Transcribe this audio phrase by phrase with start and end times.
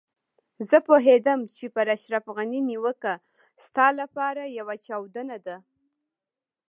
[0.69, 3.13] زه پوهېدم چې پر اشرف غني نيوکه
[3.65, 5.55] ستا لپاره يوه چاودنه ده.